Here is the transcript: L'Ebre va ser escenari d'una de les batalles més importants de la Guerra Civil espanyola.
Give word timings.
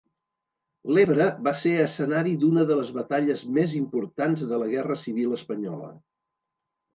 L'Ebre 0.95 1.25
va 1.47 1.51
ser 1.59 1.73
escenari 1.83 2.33
d'una 2.43 2.63
de 2.71 2.77
les 2.79 2.89
batalles 2.95 3.45
més 3.59 3.77
importants 3.81 4.43
de 4.53 4.61
la 4.63 4.71
Guerra 4.73 4.99
Civil 5.03 5.37
espanyola. 5.39 5.93